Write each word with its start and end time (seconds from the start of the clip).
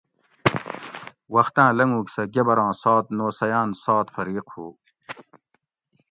وختاں 1.33 1.69
لنگوگ 1.77 2.07
سہ 2.13 2.21
گبراں 2.35 2.73
سات 2.81 3.05
نوسیان 3.17 3.69
سات 3.83 4.07
فریق 4.15 4.45
ھو 4.53 4.65